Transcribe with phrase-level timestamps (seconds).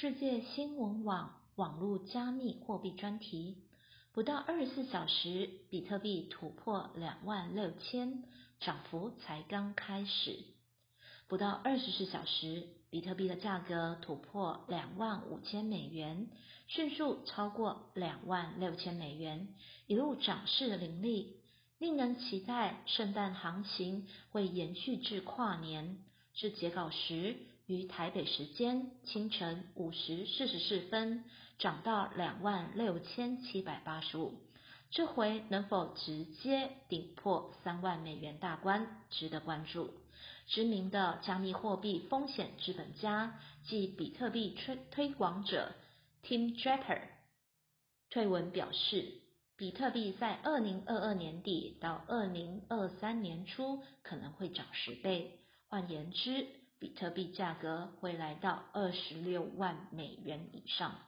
[0.00, 3.58] 世界新闻网网络加密货币专题，
[4.14, 8.24] 不到二十四小时，比特币突破两万六千，
[8.60, 10.38] 涨幅才刚开始。
[11.28, 16.30] 不到二十四小时，比特币的价格突破两万五千美元，
[16.66, 19.48] 迅速超过两万六千美元，
[19.86, 21.36] 一路涨势凌厉，
[21.78, 25.98] 令人期待圣诞行情会延续至跨年。
[26.32, 27.36] 至截稿时。
[27.70, 31.22] 于台北时间清晨五时四十四分，
[31.56, 34.40] 涨到两万六千七百八十五。
[34.90, 39.94] 这回能否直接顶破三万美元大关，值得关注。
[40.48, 45.72] 知名的加密货币风险资本家即比特币推推广者
[46.24, 47.02] Tim Draper
[48.10, 49.12] 推文表示，
[49.56, 55.38] 比特币在二零二二年底到二零二三年初可能会涨十倍。
[55.68, 56.48] 换言之，
[56.80, 60.98] 比特币价格会来到二十六万美元以上。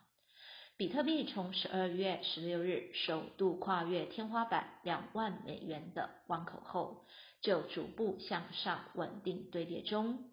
[0.76, 7.04] 比特币从十二月十六日首度跨越天花板两万美元的关口后，
[7.40, 10.30] 就逐步向上稳定堆叠中。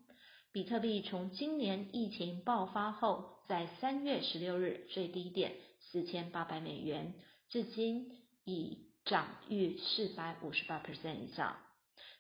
[0.51, 7.13] 比特币从今年疫情爆发后，在三月十六日最低点四千八百美元，
[7.49, 8.11] 至今
[8.43, 11.55] 已涨逾四百五十八 percent 以上。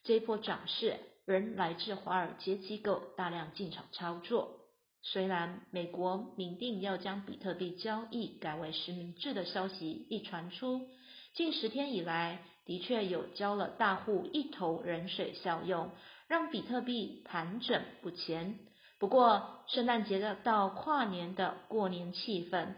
[0.03, 0.97] 这一波涨势。
[1.25, 4.61] 仍来自华尔街机构大量进场操作。
[5.03, 10.87] 虽然美国明定要将比特币交易改为实名制的消息一传出，
[11.35, 15.91] 近十天以来的确有交了大户一头人水效用，
[16.27, 18.57] 让比特币盘整不前。
[18.97, 22.73] 不过，圣诞节的到跨年的过年气氛，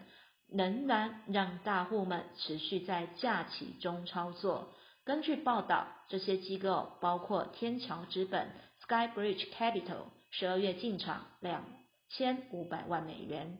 [0.50, 4.76] 仍然让大户们持续在假期中操作。
[5.12, 8.50] 根据报道，这些机构包括天桥资本
[8.88, 11.66] （Skybridge Capital） 十二月进场两
[12.08, 13.58] 千五百万美元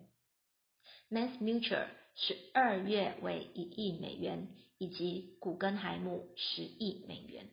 [1.10, 7.50] ，Mass Mutual 十二月为一亿美元，以及古根海姆十亿美元。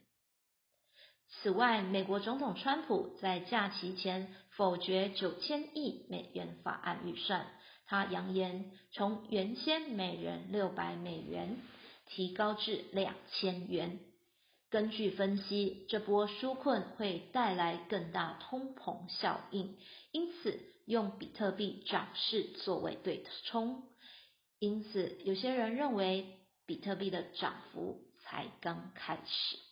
[1.43, 7.49] 此外，美国总统川普在假期前否决九千亿美元法案预算，
[7.85, 11.59] 他扬言从原先每人六百美元。
[12.09, 14.01] 提高至两千元。
[14.71, 19.79] 根据分析，这波纾困会带来更大通膨效应，
[20.11, 23.85] 因此用比特币涨势作为对冲。
[24.59, 29.68] 因此，有些人认为比特币的涨幅才刚开始。